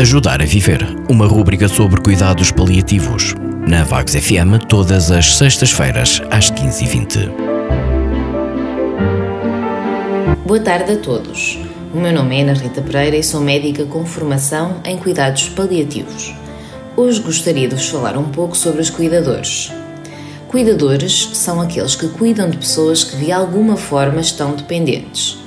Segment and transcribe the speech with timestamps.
[0.00, 0.78] Ajudar a Viver,
[1.10, 3.34] uma rúbrica sobre cuidados paliativos.
[3.66, 7.28] Na Vagos FM, todas as sextas-feiras, às 15h20.
[10.46, 11.58] Boa tarde a todos.
[11.92, 16.32] O meu nome é Ana Rita Pereira e sou médica com formação em cuidados paliativos.
[16.96, 19.72] Hoje gostaria de vos falar um pouco sobre os cuidadores.
[20.46, 25.38] Cuidadores são aqueles que cuidam de pessoas que de alguma forma estão dependentes.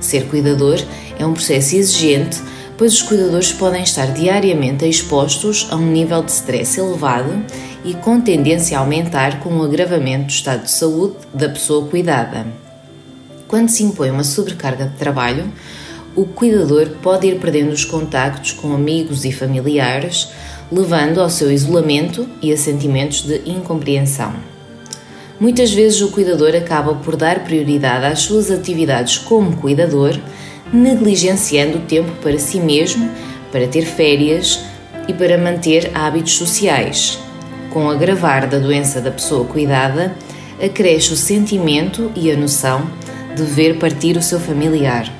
[0.00, 0.78] Ser cuidador
[1.18, 2.40] é um processo exigente
[2.78, 7.44] pois os cuidadores podem estar diariamente expostos a um nível de stress elevado
[7.84, 12.46] e com tendência a aumentar com o agravamento do estado de saúde da pessoa cuidada.
[13.48, 15.52] Quando se impõe uma sobrecarga de trabalho,
[16.14, 20.28] o cuidador pode ir perdendo os contactos com amigos e familiares,
[20.70, 24.34] levando ao seu isolamento e a sentimentos de incompreensão.
[25.40, 30.18] Muitas vezes o cuidador acaba por dar prioridade às suas atividades como cuidador
[30.72, 33.10] negligenciando o tempo para si mesmo,
[33.50, 34.60] para ter férias
[35.06, 37.18] e para manter hábitos sociais.
[37.70, 40.14] Com o agravar da doença da pessoa cuidada,
[40.62, 42.88] acresce o sentimento e a noção
[43.34, 45.10] de ver partir o seu familiar.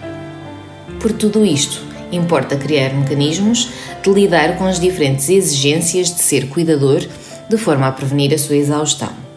[1.01, 3.71] Por tudo isto, importa criar mecanismos
[4.03, 7.07] de lidar com as diferentes exigências de ser cuidador
[7.49, 9.28] de forma a prevenir a sua exaustão.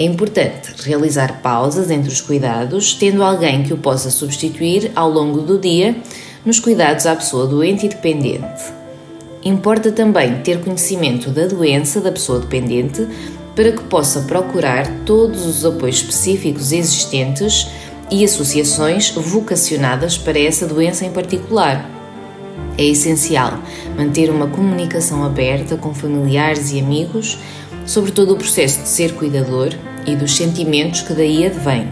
[0.00, 5.40] É importante realizar pausas entre os cuidados, tendo alguém que o possa substituir ao longo
[5.40, 5.96] do dia
[6.46, 8.62] nos cuidados à pessoa doente e dependente.
[9.44, 13.08] Importa também ter conhecimento da doença da pessoa dependente
[13.56, 17.66] para que possa procurar todos os apoios específicos existentes
[18.08, 21.90] e associações vocacionadas para essa doença em particular.
[22.76, 23.58] É essencial
[23.96, 27.36] manter uma comunicação aberta com familiares e amigos
[27.84, 29.70] sobre todo o processo de ser cuidador
[30.06, 31.88] e dos sentimentos que daí advêm.